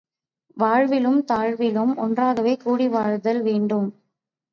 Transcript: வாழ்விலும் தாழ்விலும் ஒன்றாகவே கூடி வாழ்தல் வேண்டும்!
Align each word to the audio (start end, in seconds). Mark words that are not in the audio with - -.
வாழ்விலும் 0.57 1.19
தாழ்விலும் 1.25 1.91
ஒன்றாகவே 1.97 2.53
கூடி 2.57 2.87
வாழ்தல் 2.87 3.41
வேண்டும்! 3.41 3.87